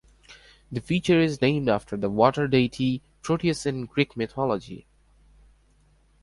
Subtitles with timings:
[0.71, 4.87] The feature is named after the water deity Proteus in Greek mythology.